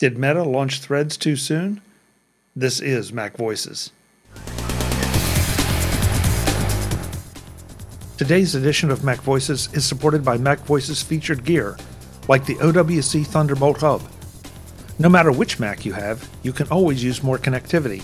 [0.00, 1.82] Did Meta launch Threads too soon?
[2.56, 3.90] This is Mac Voices.
[8.16, 11.76] Today's edition of Mac Voices is supported by Mac Voices featured gear,
[12.28, 14.00] like the OWC Thunderbolt Hub.
[14.98, 18.02] No matter which Mac you have, you can always use more connectivity,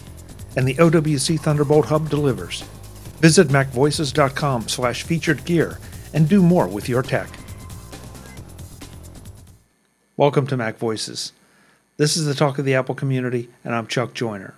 [0.54, 2.60] and the OWC Thunderbolt Hub delivers.
[3.22, 5.78] Visit macvoices.com slash featured gear
[6.12, 7.30] and do more with your tech.
[10.18, 11.32] Welcome to Mac Voices.
[11.98, 14.54] This is the talk of the Apple community, and I'm Chuck Joiner.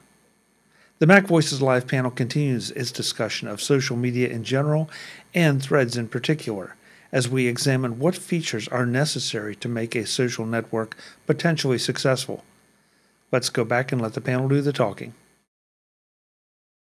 [0.99, 4.91] The Mac Voices Live panel continues its discussion of social media in general
[5.33, 6.75] and threads in particular,
[7.13, 10.97] as we examine what features are necessary to make a social network
[11.29, 12.43] potentially successful.
[13.31, 15.15] Let's go back and let the panel do the talking.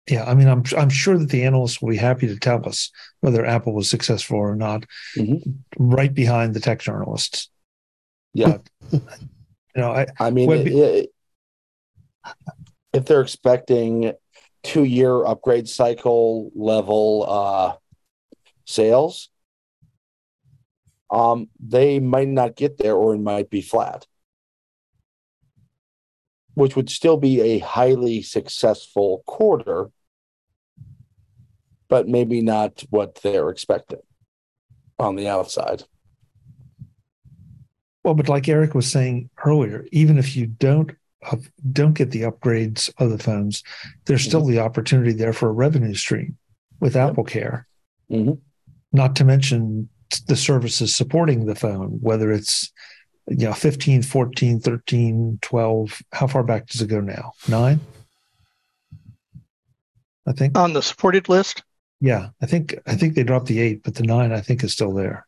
[0.07, 2.91] Yeah, I mean, I'm I'm sure that the analysts will be happy to tell us
[3.21, 4.85] whether Apple was successful or not,
[5.17, 5.49] mm-hmm.
[5.79, 7.49] right behind the tech journalists.
[8.35, 8.59] Yeah,
[8.91, 9.01] but,
[9.75, 11.09] you know, I, I mean, it, it,
[12.93, 14.13] if they're expecting
[14.63, 17.76] two year upgrade cycle level uh,
[18.65, 19.29] sales,
[21.12, 24.07] um, they might not get there or it might be flat,
[26.53, 29.91] which would still be a highly successful quarter,
[31.90, 33.99] but maybe not what they're expecting
[34.98, 35.84] on the outside.
[38.05, 40.91] Well, but like Eric was saying earlier, even if you don't
[41.25, 41.37] uh,
[41.71, 43.63] don't get the upgrades of the phones,
[44.05, 44.51] there's still mm-hmm.
[44.51, 46.37] the opportunity there for a revenue stream
[46.79, 46.93] with.
[46.93, 47.63] AppleCare.
[48.12, 48.34] Mm-hmm.
[48.91, 49.89] Not to mention
[50.27, 52.71] the services supporting the phone, whether it's
[53.27, 56.01] you know 15, 14, 13, 12.
[56.12, 57.31] How far back does it go now?
[57.47, 57.79] Nine?
[60.27, 61.63] I think on the supported list.
[62.01, 64.73] Yeah, I think I think they dropped the eight, but the nine I think is
[64.73, 65.25] still there.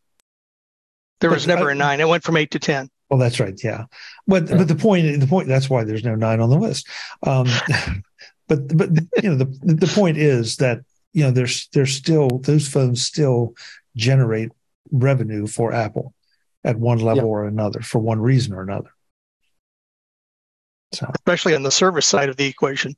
[1.20, 2.00] There was never I, a nine.
[2.00, 2.90] It went from eight to ten.
[3.10, 3.60] Well, that's right.
[3.64, 3.86] Yeah,
[4.28, 4.58] but yeah.
[4.58, 6.88] but the point the point that's why there's no nine on the list.
[7.24, 7.48] Um,
[8.48, 8.90] but but
[9.24, 10.82] you know the the point is that
[11.14, 13.56] you know there's there's still those phones still
[13.96, 14.52] generate
[14.91, 16.14] revenue for Apple
[16.64, 17.30] at one level yeah.
[17.30, 18.90] or another for one reason or another.
[20.94, 21.12] So.
[21.16, 22.96] Especially on the service side of the equation,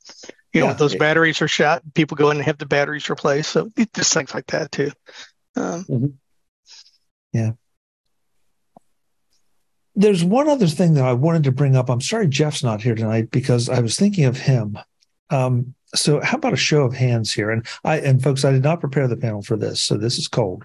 [0.54, 3.50] you know, yeah, those batteries are shot, people go in and have the batteries replaced.
[3.50, 4.92] So just things like that too.
[5.56, 6.06] Um, mm-hmm.
[7.34, 7.52] Yeah
[10.00, 11.90] there's one other thing that I wanted to bring up.
[11.90, 14.80] I'm sorry Jeff's not here tonight because I was thinking of him.
[15.30, 17.52] Um, so how about a show of hands here?
[17.52, 20.30] And I and folks, I did not prepare the panel for this, so this is
[20.30, 20.64] cold.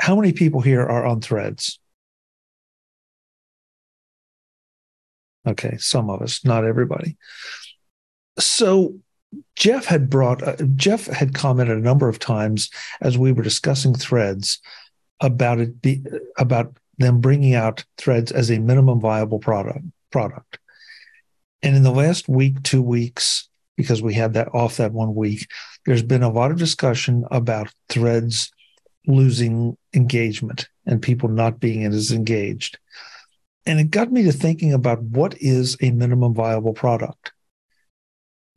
[0.00, 1.78] How many people here are on threads?
[5.46, 7.16] Okay, some of us, not everybody.
[8.40, 8.98] So
[9.54, 13.94] Jeff had brought uh, Jeff had commented a number of times as we were discussing
[13.94, 14.58] threads
[15.20, 16.04] about it be
[16.36, 20.58] about them bringing out threads as a minimum viable product product.
[21.62, 25.48] And in the last week, two weeks, because we had that off that one week,
[25.84, 28.50] there's been a lot of discussion about threads
[29.06, 32.78] losing engagement and people not being as engaged.
[33.64, 37.32] And it got me to thinking about what is a minimum viable product.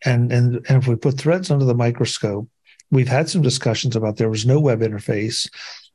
[0.05, 2.47] And, and, and if we put threads under the microscope,
[2.91, 5.49] we've had some discussions about there was no web interface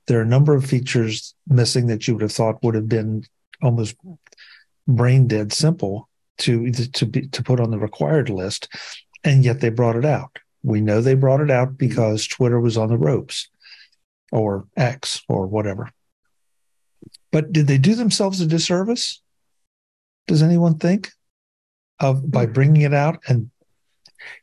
[0.06, 3.24] there are a number of features missing that you would have thought would have been
[3.62, 3.96] almost
[4.86, 8.68] brain dead simple to to be to put on the required list,
[9.22, 10.38] and yet they brought it out.
[10.62, 13.48] We know they brought it out because Twitter was on the ropes,
[14.32, 15.90] or X, or whatever.
[17.30, 19.20] But did they do themselves a disservice?
[20.26, 21.10] Does anyone think
[22.00, 22.52] of by hmm.
[22.52, 23.20] bringing it out?
[23.28, 23.50] And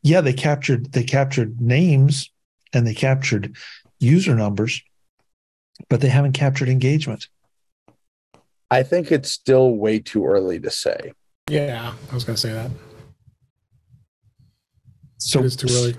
[0.03, 2.31] yeah, they captured they captured names
[2.73, 3.55] and they captured
[3.99, 4.81] user numbers,
[5.89, 7.27] but they haven't captured engagement.
[8.69, 11.13] I think it's still way too early to say.
[11.49, 12.71] Yeah, I was going to say that.
[15.17, 15.95] So it's too early.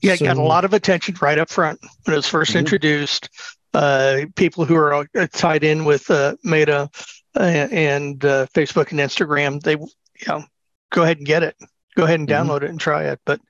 [0.00, 2.42] Yeah, it so, got a lot of attention right up front when it was 1st
[2.42, 2.58] mm-hmm.
[2.58, 3.28] introduced.
[3.74, 6.88] Uh, people who are uh, tied in with uh, Meta
[7.36, 10.42] uh, and uh, Facebook and Instagram, they, you know,
[10.90, 11.56] go ahead and get it.
[11.94, 12.50] Go ahead and mm-hmm.
[12.50, 13.20] download it and try it.
[13.26, 13.40] But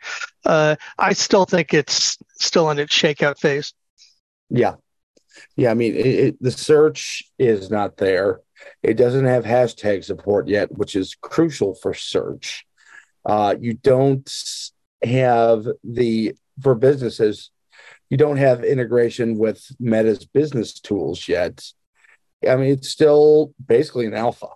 [0.44, 3.72] uh, I still think it's still in its shakeout phase.
[4.50, 4.75] Yeah,
[5.56, 8.40] yeah, I mean, it, it, the search is not there.
[8.82, 12.67] It doesn't have hashtag support yet, which is crucial for search.
[13.25, 14.29] Uh, you don't
[15.02, 17.50] have the for businesses.
[18.11, 21.64] You don't have integration with Meta's business tools yet.
[22.49, 24.49] I mean, it's still basically an alpha.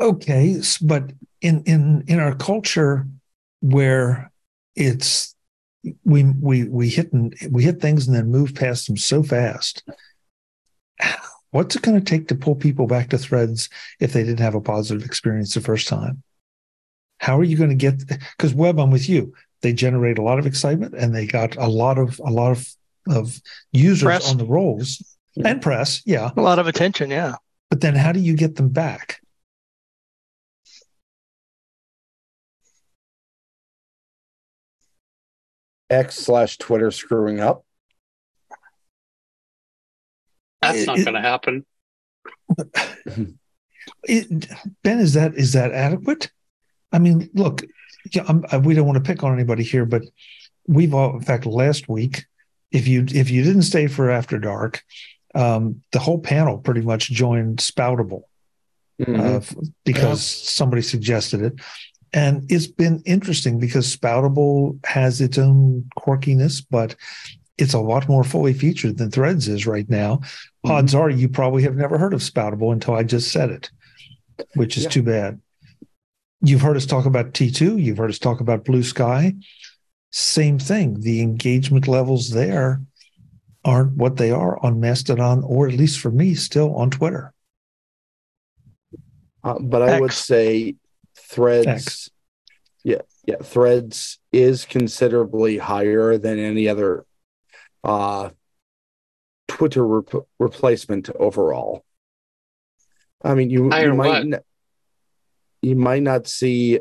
[0.00, 3.06] Okay, but in in in our culture
[3.60, 4.30] where
[4.76, 5.34] it's
[6.04, 9.82] we we we hit and we hit things and then move past them so fast.
[11.50, 13.70] What's it going to take to pull people back to threads
[14.00, 16.22] if they didn't have a positive experience the first time?
[17.18, 19.34] How are you going to get because web I'm with you.
[19.62, 22.68] They generate a lot of excitement and they got a lot of a lot of
[23.08, 23.40] of
[23.72, 24.30] users press.
[24.30, 25.02] on the rolls
[25.44, 26.30] and press, yeah.
[26.36, 27.36] A lot of attention, yeah.
[27.70, 29.20] But then how do you get them back?
[35.90, 37.64] X slash Twitter screwing up.
[40.60, 41.64] That's not going to happen.
[44.04, 44.46] It,
[44.82, 46.30] ben, is that is that adequate?
[46.92, 47.62] I mean, look,
[48.50, 50.02] I, we don't want to pick on anybody here, but
[50.66, 52.24] we've all, in fact, last week,
[52.70, 54.82] if you if you didn't stay for after dark,
[55.34, 58.22] um, the whole panel pretty much joined Spoutable
[59.00, 59.20] mm-hmm.
[59.20, 60.50] uh, because yeah.
[60.50, 61.54] somebody suggested it.
[62.12, 66.94] And it's been interesting because Spoutable has its own quirkiness, but
[67.58, 70.16] it's a lot more fully featured than Threads is right now.
[70.16, 70.70] Mm-hmm.
[70.70, 73.70] Odds are you probably have never heard of Spoutable until I just said it,
[74.54, 74.90] which is yeah.
[74.90, 75.40] too bad.
[76.40, 79.34] You've heard us talk about T2, you've heard us talk about Blue Sky.
[80.10, 81.00] Same thing.
[81.00, 82.80] The engagement levels there
[83.64, 87.34] aren't what they are on Mastodon, or at least for me, still on Twitter.
[89.44, 90.00] Uh, but I X.
[90.00, 90.76] would say
[91.28, 92.10] Threads, X.
[92.84, 97.04] yeah, yeah, Threads is considerably higher than any other
[97.84, 98.30] uh,
[99.46, 101.84] Twitter rep- replacement overall.
[103.22, 104.40] I mean, you, you might n-
[105.60, 106.80] you might not see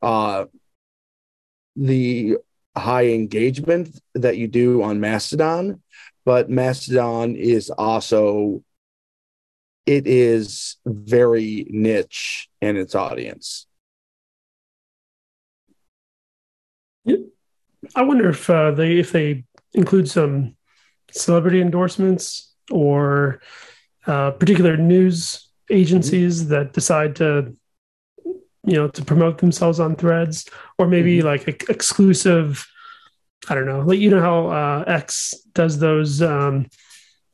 [0.00, 0.44] uh,
[1.76, 2.36] the
[2.76, 5.82] high engagement that you do on Mastodon,
[6.24, 8.62] but Mastodon is also
[9.86, 13.66] it is very niche in its audience.
[17.94, 20.56] I wonder if uh, they if they include some
[21.10, 23.40] celebrity endorsements or
[24.06, 26.50] uh, particular news agencies mm-hmm.
[26.50, 27.56] that decide to
[28.24, 30.46] you know to promote themselves on threads
[30.78, 31.26] or maybe mm-hmm.
[31.26, 32.66] like a, exclusive
[33.48, 36.66] i don't know like you know how uh, x does those um,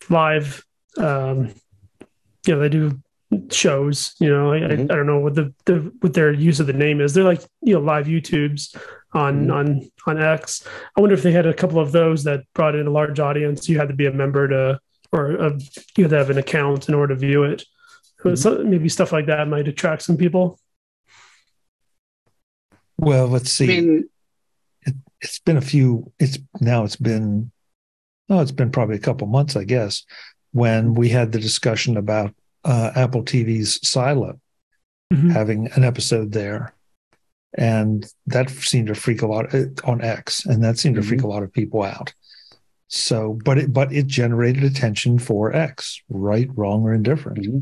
[0.08, 0.64] live
[0.98, 1.52] um,
[2.46, 3.00] you know they do
[3.50, 4.90] shows you know I, mm-hmm.
[4.90, 7.24] I, I, don't know what the, the what their use of the name is they're
[7.24, 8.76] like you know live youtubes
[9.12, 9.50] on mm-hmm.
[9.50, 10.66] on on x
[10.96, 13.68] i wonder if they had a couple of those that brought in a large audience
[13.68, 14.78] you had to be a member to
[15.12, 15.58] or a,
[15.96, 17.64] you had to have an account in order to view it
[18.20, 18.34] mm-hmm.
[18.34, 20.58] so maybe stuff like that might attract some people
[22.98, 24.08] well let's see I mean,
[24.82, 27.50] it, it's been a few it's now it's been
[28.28, 30.04] oh it's been probably a couple months i guess
[30.52, 32.34] when we had the discussion about
[32.64, 34.38] uh, Apple TV's Silo
[35.12, 35.30] mm-hmm.
[35.30, 36.74] having an episode there.
[37.56, 41.20] And that seemed to freak a lot uh, on X, and that seemed to freak
[41.20, 41.28] mm-hmm.
[41.28, 42.14] a lot of people out.
[42.86, 47.38] So, but it but it generated attention for X, right, wrong, or indifferent.
[47.38, 47.58] Mm-hmm.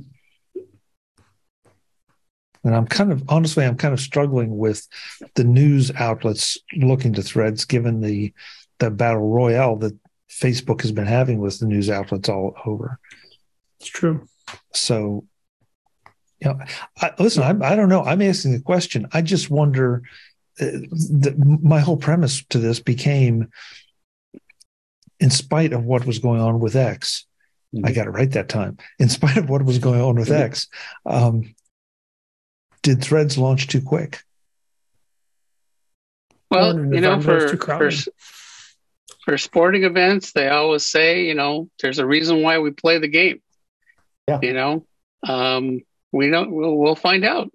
[2.65, 4.87] And I'm kind of honestly, I'm kind of struggling with
[5.35, 8.33] the news outlets looking to threads, given the
[8.79, 9.97] the battle royale that
[10.31, 12.99] Facebook has been having with the news outlets all over.
[13.81, 14.29] It's true.
[14.75, 15.27] So,
[16.41, 16.59] you know,
[17.01, 18.03] I, listen, I, I don't know.
[18.03, 19.09] I'm asking the question.
[19.13, 20.03] I just wonder.
[20.61, 23.49] Uh, the, my whole premise to this became,
[25.21, 27.27] in spite of what was going on with X,
[27.75, 27.87] mm-hmm.
[27.87, 28.77] I got it right that time.
[28.99, 30.43] In spite of what was going on with mm-hmm.
[30.43, 30.67] X,
[31.07, 31.55] um,
[32.83, 34.23] did Threads launch too quick?
[36.51, 37.91] Well, you know, for, for
[39.25, 43.09] for sporting events, they always say, you know, there's a reason why we play the
[43.09, 43.43] game.
[44.27, 44.39] Yeah.
[44.43, 44.87] You know,
[45.23, 46.51] um, we don't.
[46.51, 47.51] We'll, we'll find out.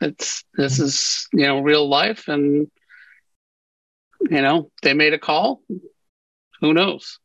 [0.00, 2.70] It's this is you know real life, and
[4.20, 5.62] you know they made a call.
[6.60, 7.18] Who knows?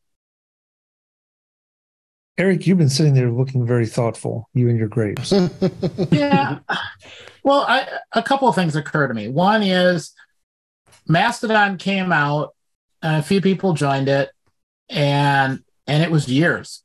[2.38, 4.50] Eric, you've been sitting there looking very thoughtful.
[4.52, 5.32] You and your grapes.
[6.10, 6.58] yeah.
[7.42, 9.28] Well, I, a couple of things occur to me.
[9.28, 10.12] One is
[11.08, 12.54] Mastodon came out,
[13.00, 14.30] and a few people joined it,
[14.90, 16.82] and and it was years.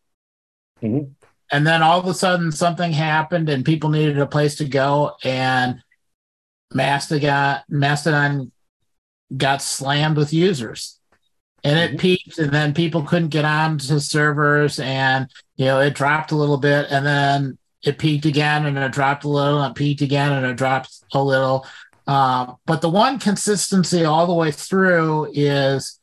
[0.82, 1.12] Mm-hmm.
[1.52, 5.16] And then all of a sudden, something happened, and people needed a place to go,
[5.24, 5.84] and
[6.74, 8.52] Mastodon Mastodon
[9.36, 11.00] got slammed with users,
[11.64, 12.00] and it mm-hmm.
[12.00, 16.38] peaked, and then people couldn't get on to servers, and you know it dropped a
[16.38, 20.02] little bit, and then it peaked again, and it dropped a little, and it peaked
[20.02, 21.66] again, and it dropped a little.
[22.08, 26.00] Um, but the one consistency all the way through is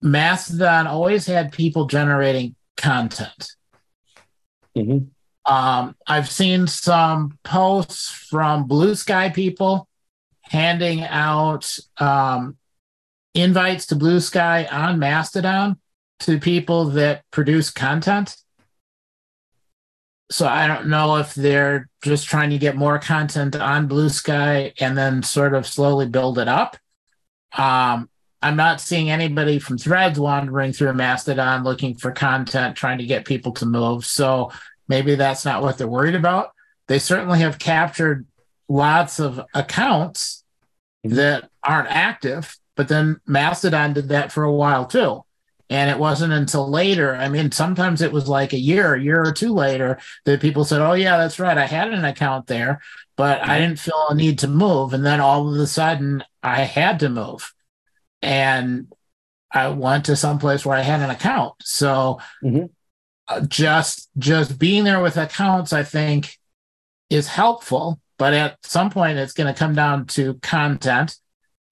[0.00, 3.52] Mastodon always had people generating content.
[4.76, 5.52] Mm-hmm.
[5.52, 9.88] Um, I've seen some posts from Blue Sky people
[10.42, 12.56] handing out um,
[13.34, 15.78] invites to Blue Sky on Mastodon
[16.20, 18.36] to people that produce content.
[20.32, 24.72] so I don't know if they're just trying to get more content on Blue Sky
[24.80, 26.76] and then sort of slowly build it up.
[27.56, 28.08] Um,
[28.42, 33.24] I'm not seeing anybody from Threads wandering through Mastodon looking for content, trying to get
[33.24, 34.04] people to move.
[34.04, 34.50] So
[34.88, 36.52] maybe that's not what they're worried about.
[36.88, 38.26] They certainly have captured
[38.68, 40.44] lots of accounts
[41.06, 41.16] mm-hmm.
[41.16, 45.24] that aren't active, but then Mastodon did that for a while too.
[45.70, 49.22] And it wasn't until later, I mean, sometimes it was like a year, a year
[49.24, 51.56] or two later, that people said, Oh, yeah, that's right.
[51.56, 52.82] I had an account there,
[53.16, 54.92] but I didn't feel a need to move.
[54.92, 57.54] And then all of a sudden, I had to move.
[58.22, 58.92] And
[59.52, 61.54] I went to some place where I had an account.
[61.62, 62.66] So mm-hmm.
[63.28, 66.38] uh, just just being there with accounts, I think,
[67.10, 68.00] is helpful.
[68.18, 71.16] But at some point, it's going to come down to content,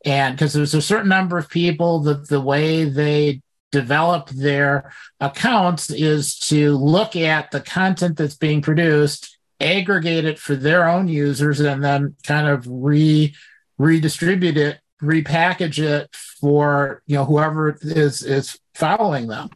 [0.05, 3.41] and because there's a certain number of people that the way they
[3.71, 4.91] develop their
[5.21, 11.07] accounts is to look at the content that's being produced, aggregate it for their own
[11.07, 13.35] users, and then kind of re
[13.79, 19.51] redistribute it, repackage it for you know whoever is is following them.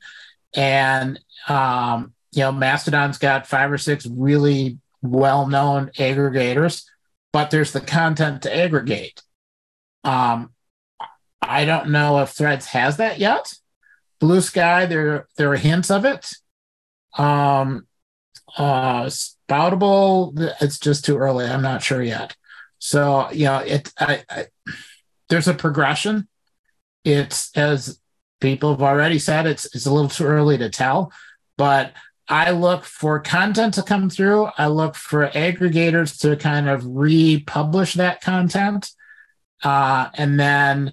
[0.55, 6.85] And um, you know, Mastodon's got five or six really well-known aggregators,
[7.33, 9.23] but there's the content to aggregate.
[10.03, 10.51] Um,
[11.43, 13.53] I don't know if Threads has that yet.
[14.21, 16.31] Blue Sky, there there are hints of it.
[17.19, 17.87] Um,
[18.57, 21.45] uh, Spoutable, it's just too early.
[21.45, 22.35] I'm not sure yet.
[22.79, 24.47] So you know, it I, I,
[25.28, 26.28] there's a progression.
[27.04, 28.00] It's as
[28.40, 31.12] people have already said, it's it's a little too early to tell,
[31.57, 31.93] but
[32.28, 34.49] I look for content to come through.
[34.57, 38.90] I look for aggregators to kind of republish that content,
[39.62, 40.93] uh, and then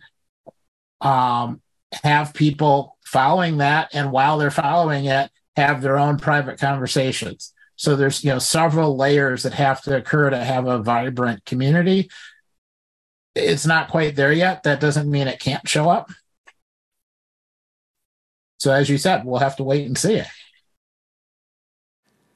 [1.00, 1.62] um,
[2.04, 7.96] have people following that and while they're following it have their own private conversations so
[7.96, 12.10] there's you know several layers that have to occur to have a vibrant community
[13.36, 16.12] it's not quite there yet that doesn't mean it can't show up.
[18.60, 20.16] So as you said we'll have to wait and see.
[20.16, 20.28] It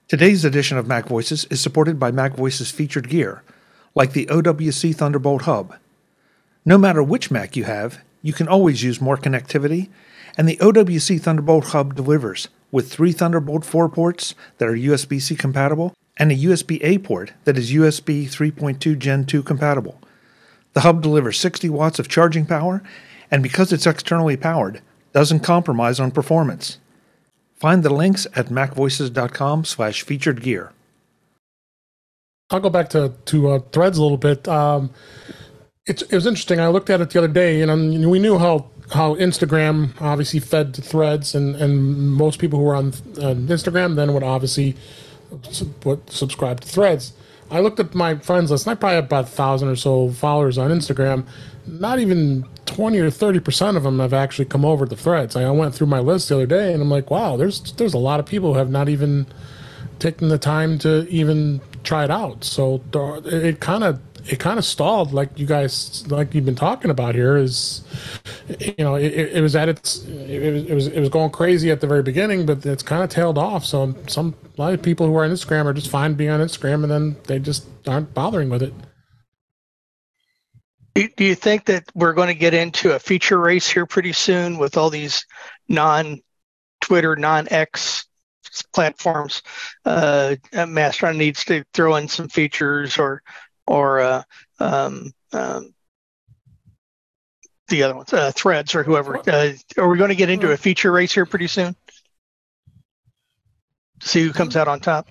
[0.08, 3.44] today's edition of mac voices is supported by mac voices featured gear
[3.94, 5.76] like the owc thunderbolt hub.
[6.64, 9.90] No matter which mac you have you can always use more connectivity
[10.38, 15.36] and the OWC Thunderbolt hub delivers with three Thunderbolt 4 ports that are USB C
[15.36, 20.00] compatible and a USB A port that is USB 3.2 Gen 2 compatible.
[20.76, 22.84] The hub delivers 60 watts of charging power,
[23.32, 24.82] and because it's externally powered,
[25.14, 26.80] doesn't compromise on performance.
[27.56, 30.74] Find the links at macvoices.com slash featured gear.
[32.50, 34.48] I'll go back to, to uh, threads a little bit.
[34.48, 34.92] Um,
[35.88, 36.60] it was interesting.
[36.60, 40.74] I looked at it the other day, and we knew how how Instagram obviously fed
[40.74, 44.76] to Threads, and and most people who are on uh, Instagram then would obviously
[45.84, 47.14] would subscribe to Threads.
[47.52, 50.10] I looked at my friends list, and I probably have about a thousand or so
[50.10, 51.26] followers on Instagram.
[51.68, 55.36] Not even twenty or thirty percent of them have actually come over to Threads.
[55.36, 58.00] I went through my list the other day, and I'm like, wow, there's there's a
[58.00, 59.28] lot of people who have not even
[60.00, 62.44] taken the time to even try it out.
[62.44, 66.56] So uh, it kind of it kind of stalled like you guys like you've been
[66.56, 67.84] talking about here is
[68.60, 71.70] you know it, it was at its it was, it was it was going crazy
[71.70, 73.66] at the very beginning but it's kind of tailed off.
[73.66, 76.40] So some a lot of people who are on instagram are just fine being on
[76.40, 78.74] instagram and then they just aren't bothering with it.
[80.96, 84.58] Do you think that we're going to get into a feature race here pretty soon
[84.58, 85.26] with all these
[85.68, 86.22] non
[86.82, 88.08] twitter non x
[88.74, 89.44] platforms?
[89.84, 93.22] Uh mastodon needs to throw in some features or
[93.68, 94.24] or uh,
[94.60, 95.74] um, um,
[97.68, 99.18] the other ones, uh, Threads or whoever.
[99.30, 101.76] Uh, are we going to get into a feature race here pretty soon?
[104.02, 105.08] See who comes out on top.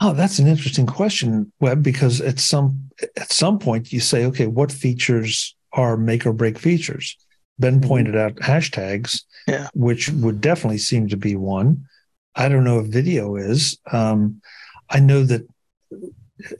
[0.00, 1.82] Oh, that's an interesting question, Web.
[1.82, 6.58] Because at some at some point you say, okay, what features are make or break
[6.58, 7.16] features?
[7.58, 7.88] Ben mm-hmm.
[7.88, 9.68] pointed out hashtags, yeah.
[9.74, 11.84] which would definitely seem to be one.
[12.34, 13.78] I don't know if video is.
[13.92, 14.40] Um,
[14.88, 15.46] I know that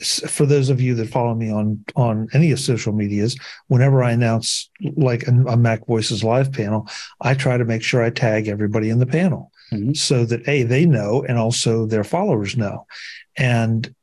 [0.01, 3.37] for those of you that follow me on on any of social medias,
[3.69, 6.89] whenever I announce like a, a Mac Voices live panel,
[7.21, 9.95] I try to make sure I tag everybody in the panel mm-hmm.
[9.95, 12.87] so that a they know and also their followers know.
[13.37, 13.95] And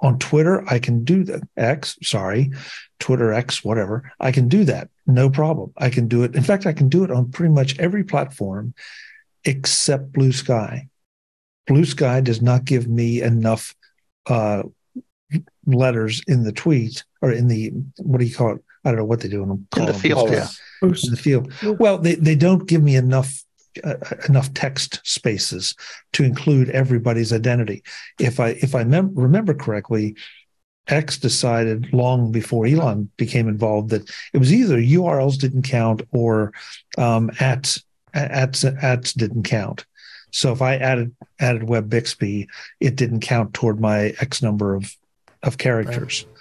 [0.00, 1.42] on Twitter, I can do that.
[1.56, 2.52] X, sorry,
[2.98, 4.10] Twitter X, whatever.
[4.18, 5.72] I can do that, no problem.
[5.76, 6.34] I can do it.
[6.34, 8.74] In fact, I can do it on pretty much every platform
[9.44, 10.88] except Blue Sky.
[11.66, 13.74] Blue Sky does not give me enough
[14.26, 14.62] uh,
[15.72, 18.64] letters in the tweet or in the what do you call it?
[18.84, 20.30] I don't know what they do in, in the field.
[20.30, 20.48] Yeah,
[20.82, 21.52] in the field.
[21.62, 23.44] Well, they, they don't give me enough
[23.84, 23.94] uh,
[24.28, 25.74] enough text spaces
[26.12, 27.82] to include everybody's identity.
[28.18, 30.16] If I if I mem- remember correctly,
[30.88, 36.52] X decided long before Elon became involved that it was either URLs didn't count or
[36.98, 37.78] um, at
[38.12, 39.84] at ads didn't count.
[40.32, 42.48] So if I added added Web Bixby,
[42.80, 44.94] it didn't count toward my X number of
[45.42, 46.24] of characters.
[46.26, 46.36] Right.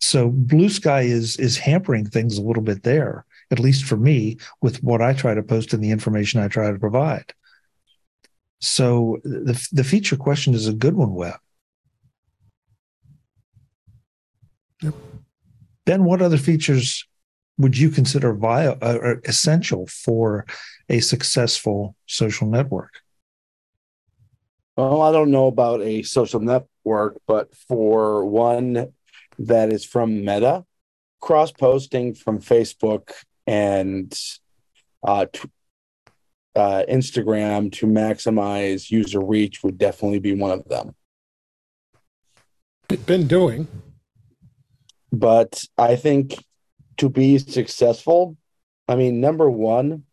[0.00, 4.38] So Blue Sky is is hampering things a little bit there, at least for me,
[4.62, 7.34] with what I try to post and the information I try to provide.
[8.60, 11.38] So the the feature question is a good one, Web.
[14.82, 14.94] Yep.
[15.84, 17.06] Ben, what other features
[17.58, 20.46] would you consider via, uh, essential for
[20.88, 23.00] a successful social network?
[24.80, 28.94] Well, I don't know about a social network, but for one
[29.38, 30.64] that is from Meta,
[31.20, 33.12] cross posting from Facebook
[33.46, 34.10] and
[35.06, 35.50] uh, t-
[36.56, 40.94] uh, Instagram to maximize user reach would definitely be one of them.
[43.04, 43.68] Been doing.
[45.12, 46.42] But I think
[46.96, 48.38] to be successful,
[48.88, 50.04] I mean, number one,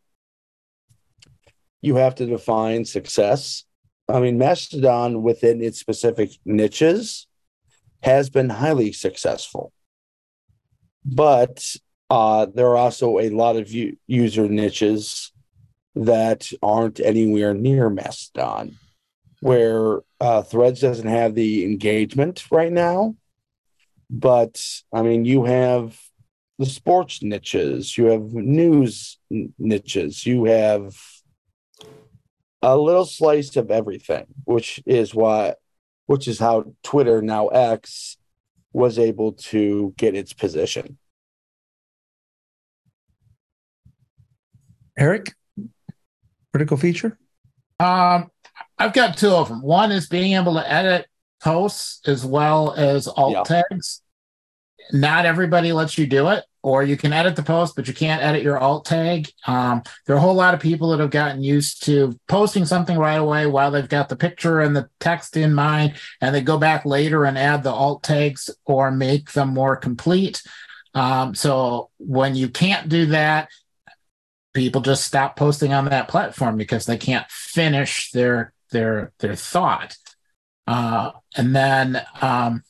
[1.82, 3.64] you have to define success.
[4.10, 7.28] I mean, Mastodon within its specific niches
[8.04, 9.74] has been highly successful.
[11.04, 11.64] But
[12.10, 15.32] uh, there are also a lot of u- user niches
[15.96, 18.78] that aren't anywhere near Mastodon,
[19.42, 23.16] where uh, Threads doesn't have the engagement right now.
[24.10, 26.00] But I mean, you have
[26.60, 30.96] the sports niches, you have news niches, you have
[32.62, 35.60] a little slice of everything, which is what,
[36.06, 38.18] which is how Twitter now X
[38.74, 40.98] was able to get its position.
[44.98, 45.34] Eric,
[46.52, 47.18] critical feature?
[47.80, 48.32] Um,
[48.80, 49.62] I've got two of them.
[49.62, 51.08] One is being able to edit
[51.42, 53.44] posts as well as alt yeah.
[53.44, 54.02] tags.
[54.92, 58.22] Not everybody lets you do it or you can edit the post, but you can't
[58.22, 59.30] edit your alt tag.
[59.46, 62.98] Um, there are a whole lot of people that have gotten used to posting something
[62.98, 66.58] right away while they've got the picture and the text in mind, and they go
[66.58, 70.44] back later and add the alt tags or make them more complete.
[70.94, 73.50] Um, so when you can't do that,
[74.54, 79.96] people just stop posting on that platform because they can't finish their their their thought.
[80.66, 82.62] Uh, and then, um,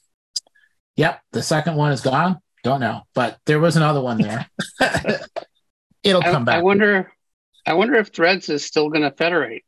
[0.98, 2.40] yep, the second one is gone.
[2.64, 4.50] Don't know, but there was another one there.
[6.04, 6.56] It'll come back.
[6.56, 7.14] I wonder.
[7.66, 9.64] I wonder if Threads is still going to federate.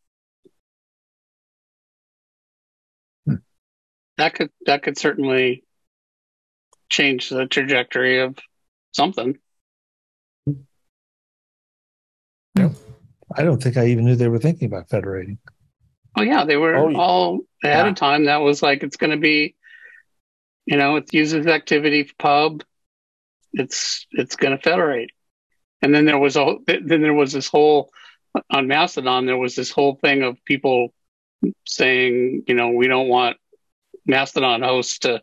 [3.25, 3.35] Hmm.
[4.17, 5.63] That could that could certainly
[6.89, 8.37] change the trajectory of
[8.91, 9.37] something.
[12.55, 12.69] Yeah.
[13.35, 15.37] I don't think I even knew they were thinking about federating.
[16.17, 17.89] Oh yeah, they were oh, all ahead yeah.
[17.91, 18.25] of time.
[18.25, 19.55] That was like it's going to be,
[20.69, 22.63] you know, it uses activity pub
[23.53, 25.11] it's it's going to federate.
[25.81, 27.91] And then there was a then there was this whole
[28.51, 30.93] on Mastodon there was this whole thing of people
[31.65, 33.37] saying you know we don't want
[34.05, 35.21] Mastodon hosts to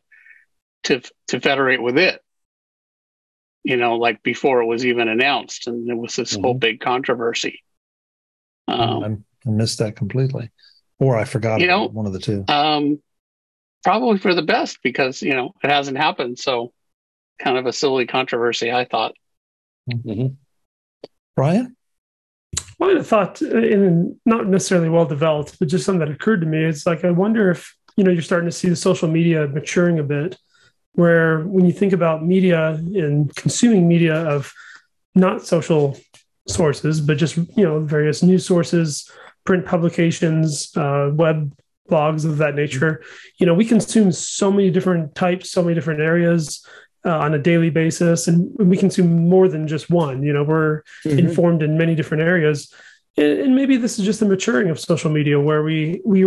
[0.84, 2.20] to to federate with it.
[3.64, 6.42] You know, like before it was even announced, and there was this mm-hmm.
[6.42, 7.64] whole big controversy.
[8.68, 10.50] Um, I missed that completely,
[11.00, 11.60] or I forgot.
[11.60, 12.44] You know, one of the two.
[12.46, 13.02] Um,
[13.86, 16.40] probably for the best because you know it hasn't happened.
[16.40, 16.72] So
[17.38, 19.14] kind of a silly controversy, I thought.
[19.88, 20.34] Mm-hmm.
[21.36, 21.76] Brian?
[22.78, 26.46] Well, I thought, and uh, not necessarily well developed, but just something that occurred to
[26.46, 26.64] me.
[26.64, 30.00] It's like, I wonder if, you know, you're starting to see the social media maturing
[30.00, 30.36] a bit,
[30.92, 34.52] where when you think about media and consuming media of
[35.14, 35.96] not social
[36.48, 39.08] sources, but just, you know, various news sources,
[39.44, 41.52] print publications, uh, web
[41.86, 43.02] blogs of that nature,
[43.38, 46.66] you know, we consume so many different types, so many different areas
[47.04, 50.22] uh, on a daily basis, and we consume more than just one.
[50.22, 51.18] You know, we're mm-hmm.
[51.18, 52.72] informed in many different areas,
[53.16, 56.24] and, and maybe this is just the maturing of social media, where we we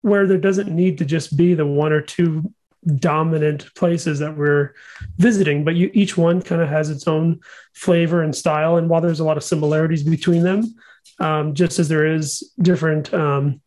[0.00, 2.52] where there doesn't need to just be the one or two
[2.96, 4.74] dominant places that we're
[5.16, 7.40] visiting, but you, each one kind of has its own
[7.72, 8.76] flavor and style.
[8.76, 10.74] And while there's a lot of similarities between them,
[11.18, 13.60] um, just as there is different, um,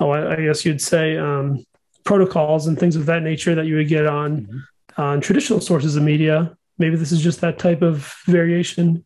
[0.00, 1.64] oh, I, I, guess you'd say um,
[2.04, 4.58] protocols and things of that nature that you would get on mm-hmm
[4.98, 6.56] on traditional sources of media.
[6.76, 9.04] Maybe this is just that type of variation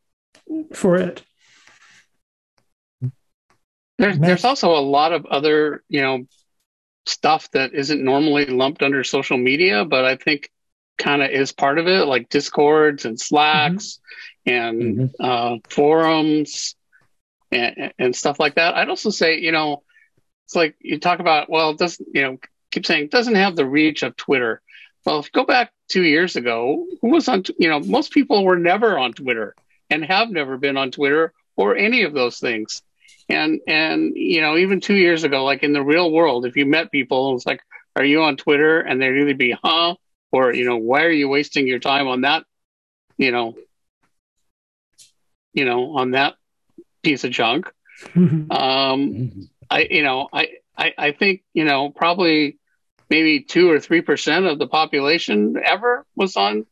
[0.73, 1.23] for it.
[3.99, 6.25] There's there's also a lot of other you know
[7.07, 10.51] stuff that isn't normally lumped under social media, but I think
[10.99, 14.01] kind of is part of it, like discords and slacks
[14.47, 14.53] mm-hmm.
[14.53, 15.25] and mm-hmm.
[15.25, 16.75] Uh, forums.
[17.51, 18.75] and, and stuff like that.
[18.75, 19.83] I'd also say, you know,
[20.45, 22.39] it's like you talk about, well, it doesn't, you know,
[22.71, 24.61] keep saying it doesn't have the reach of Twitter.
[25.05, 28.45] Well, if you go back two years ago, who was on, you know, most people
[28.45, 29.55] were never on Twitter
[29.91, 32.83] and have never been on Twitter or any of those things.
[33.29, 36.67] And, and, you know, even two years ago, like in the real world, if you
[36.67, 37.63] met people, it's like,
[37.97, 38.81] are you on Twitter?
[38.81, 39.97] And they'd either be, huh?
[40.31, 42.45] Or, you know, why are you wasting your time on that,
[43.19, 43.55] you know,
[45.53, 46.35] you know, on that
[47.03, 47.71] piece of junk.
[48.15, 48.51] Mm-hmm.
[48.51, 52.59] Um, I, you know, I, I, I think, you know, probably
[53.09, 56.67] maybe two or three percent of the population ever was on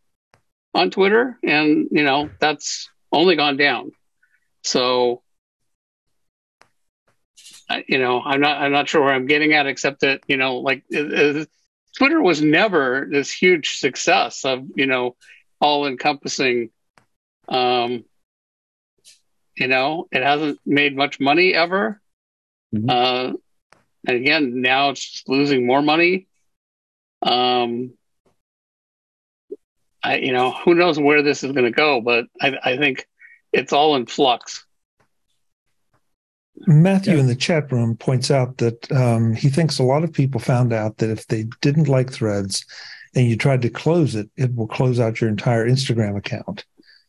[0.74, 3.92] on Twitter, and you know that's only gone down.
[4.62, 5.22] So,
[7.88, 10.58] you know, I'm not I'm not sure where I'm getting at, except that you know,
[10.58, 11.48] like it, it,
[11.96, 15.16] Twitter was never this huge success of you know
[15.58, 16.70] all encompassing
[17.48, 18.04] um,
[19.56, 21.99] you know, it hasn't made much money ever.
[22.74, 22.88] Mm-hmm.
[22.88, 23.32] Uh,
[24.06, 26.26] and again, now it's losing more money.
[27.22, 27.92] Um,
[30.02, 33.06] I, you know, who knows where this is going to go, but I, I think
[33.52, 34.64] it's all in flux.
[36.66, 37.20] Matthew yeah.
[37.20, 40.72] in the chat room points out that um, he thinks a lot of people found
[40.72, 42.64] out that if they didn't like threads
[43.14, 46.64] and you tried to close it, it will close out your entire Instagram account.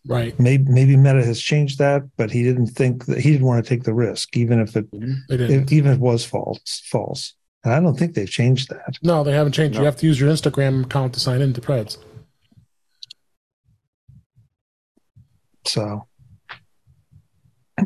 [0.07, 0.37] Right.
[0.39, 3.69] Maybe maybe Meta has changed that, but he didn't think that he didn't want to
[3.69, 5.13] take the risk, even if it, mm-hmm.
[5.31, 6.81] it even if it was false.
[6.85, 7.35] False.
[7.63, 8.97] And I don't think they've changed that.
[9.03, 9.75] No, they haven't changed.
[9.75, 9.81] No.
[9.81, 11.99] You have to use your Instagram account to sign into Threads.
[15.65, 16.07] So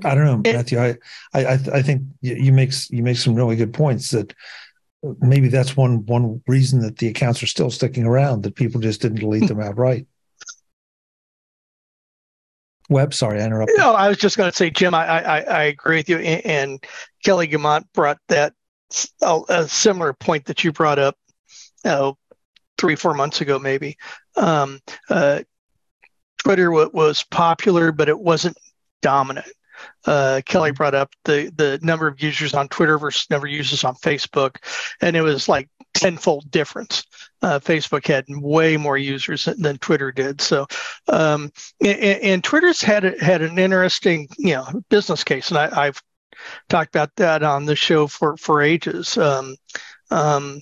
[0.03, 0.79] I don't know, Matthew.
[0.79, 0.97] I
[1.33, 4.33] I I think you make you make some really good points that
[5.19, 9.01] maybe that's one one reason that the accounts are still sticking around that people just
[9.01, 9.47] didn't delete hmm.
[9.47, 10.07] them outright.
[12.89, 13.77] Web, sorry, I interrupted.
[13.77, 16.17] No, I was just going to say, Jim, I, I, I agree with you.
[16.17, 16.83] And,
[17.23, 18.53] Kelly Guimont brought that
[19.23, 21.17] a, a, similar point that you brought up
[22.77, 23.97] three, four months ago, maybe.
[24.35, 25.41] Um, uh,
[26.43, 28.57] Twitter w- was popular, but it wasn't
[29.01, 29.47] dominant.
[30.05, 33.83] Uh, Kelly brought up the the number of users on Twitter versus number of users
[33.83, 34.57] on Facebook,
[35.01, 37.05] and it was like tenfold difference.
[37.41, 40.41] Uh, Facebook had way more users than Twitter did.
[40.41, 40.67] So,
[41.07, 41.51] um,
[41.83, 46.01] and, and, Twitter's had a, had an interesting, you know, business case, and I, have
[46.69, 49.17] talked about that on the show for for ages.
[49.17, 49.55] Um,
[50.11, 50.61] um,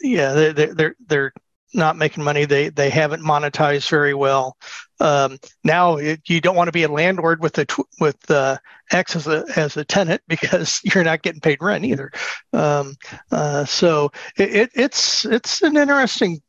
[0.00, 1.32] yeah, they, they're they're
[1.74, 2.44] not making money.
[2.44, 4.56] They they haven't monetized very well.
[5.00, 8.58] Um, now it, you don't want to be a landlord with tw- with uh,
[8.90, 12.12] X as a as a tenant because you're not getting paid rent either.
[12.52, 12.96] Um,
[13.30, 16.40] uh, so it, it, it's it's an interesting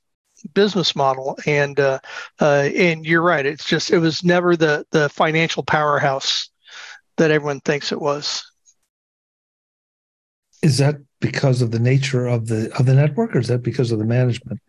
[0.53, 1.99] business model, and uh,
[2.41, 3.45] uh, and you're right.
[3.45, 6.49] It's just it was never the the financial powerhouse
[7.17, 8.43] that everyone thinks it was.
[10.62, 13.91] Is that because of the nature of the of the network, or is that because
[13.93, 14.59] of the management?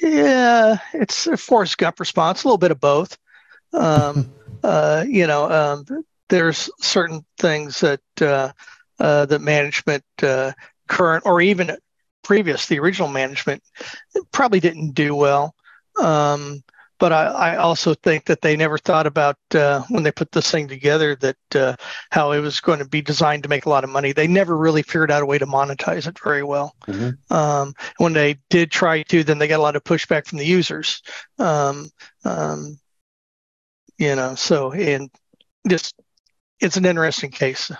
[0.00, 3.16] yeah, it's a Forrest Gump response, a little bit of both.
[3.72, 4.30] Um,
[4.62, 8.52] uh, you know, um, there's certain things that uh,
[9.00, 10.52] uh, the management, uh,
[10.86, 11.74] current or even
[12.22, 13.62] previous, the original management,
[14.32, 15.54] probably didn't do well.
[15.98, 16.62] Um,
[16.98, 20.50] but I, I, also think that they never thought about uh, when they put this
[20.50, 21.76] thing together that uh,
[22.10, 24.12] how it was going to be designed to make a lot of money.
[24.12, 26.74] They never really figured out a way to monetize it very well.
[26.86, 27.34] Mm-hmm.
[27.34, 30.46] Um, when they did try to, then they got a lot of pushback from the
[30.46, 31.02] users.
[31.38, 31.90] Um,
[32.24, 32.78] um,
[33.98, 35.10] you know, so and
[35.68, 35.94] just
[36.60, 37.70] it's an interesting case.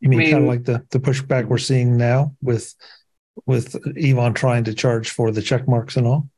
[0.00, 2.74] You mean, I mean kind of like the the pushback we're seeing now with
[3.46, 6.29] with Elon trying to charge for the check marks and all?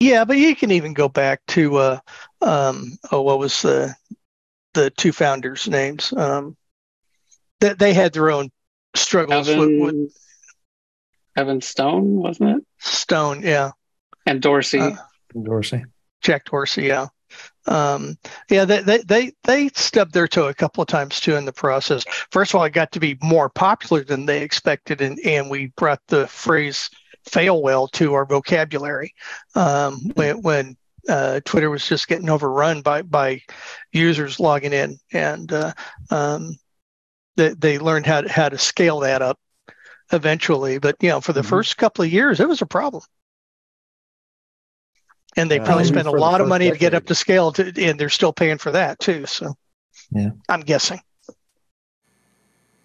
[0.00, 1.98] Yeah, but you can even go back to uh,
[2.42, 3.94] um, oh, what was the
[4.74, 6.12] the two founders' names?
[6.12, 6.56] Um,
[7.60, 8.50] that they had their own
[8.94, 10.16] struggles Evan, with, with,
[11.36, 12.64] Evan Stone, wasn't it?
[12.78, 13.70] Stone, yeah,
[14.26, 14.96] and Dorsey, uh,
[15.42, 15.84] Dorsey,
[16.20, 17.06] Jack Dorsey, yeah.
[17.66, 18.16] Um,
[18.50, 21.52] yeah, they, they they they stubbed their toe a couple of times too in the
[21.52, 22.04] process.
[22.30, 25.72] First of all, it got to be more popular than they expected, and and we
[25.76, 26.90] brought the phrase
[27.26, 29.14] fail whale to our vocabulary
[29.54, 30.76] um, when, when
[31.08, 33.40] uh, Twitter was just getting overrun by by
[33.92, 35.72] users logging in, and uh,
[36.10, 36.56] um,
[37.36, 39.38] they, they learned how to, how to scale that up
[40.12, 40.78] eventually.
[40.78, 41.48] But you know, for the mm-hmm.
[41.48, 43.02] first couple of years, it was a problem,
[45.36, 46.78] and they probably uh, spent a lot of money decade.
[46.78, 49.26] to get up to scale, to, and they're still paying for that too.
[49.26, 49.54] So,
[50.10, 51.00] yeah, I'm guessing.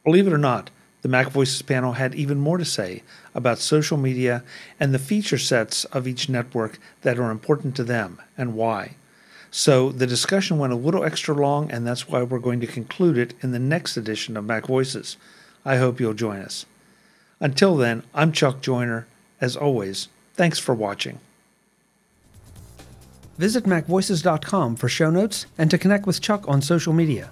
[0.03, 0.71] Believe it or not,
[1.01, 4.43] the Mac Voices panel had even more to say about social media
[4.79, 8.95] and the feature sets of each network that are important to them and why.
[9.49, 13.17] So the discussion went a little extra long, and that's why we're going to conclude
[13.17, 15.17] it in the next edition of Mac Voices.
[15.65, 16.65] I hope you'll join us.
[17.39, 19.07] Until then, I'm Chuck Joiner.
[19.41, 21.19] As always, thanks for watching.
[23.37, 27.31] Visit MacVoices.com for show notes and to connect with Chuck on social media.